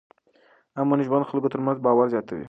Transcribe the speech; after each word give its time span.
امن 0.79 0.99
ژوند 1.05 1.23
د 1.23 1.27
خلکو 1.31 1.51
ترمنځ 1.53 1.77
باور 1.85 2.07
زیاتوي. 2.13 2.39